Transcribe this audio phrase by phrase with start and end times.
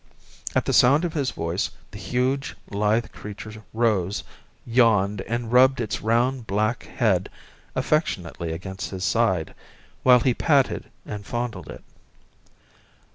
[0.55, 4.23] At the sound of his voice the huge, lithe creature rose,
[4.65, 7.29] yawned and rubbed its round, black head
[7.75, 9.53] affectionately against his side,
[10.01, 11.83] while he patted and fondled it.